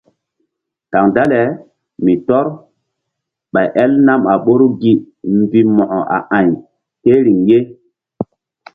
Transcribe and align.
Kaŋ 0.91 1.05
dale 1.15 1.41
mi 2.03 2.13
tɔ́r 2.27 2.45
ɓay 3.51 3.67
el 3.81 3.91
nam 4.07 4.21
a 4.31 4.35
ɓoru 4.43 4.67
gi 4.81 4.91
mbi 5.39 5.59
Mo̧ko 5.75 5.99
a 6.15 6.17
a̧y 6.37 6.49
ke 7.01 7.11
riŋ 7.25 7.39
ye. 7.49 7.59